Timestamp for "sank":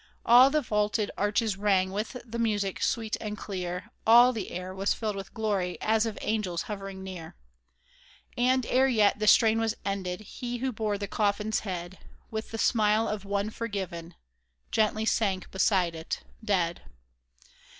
15.05-15.51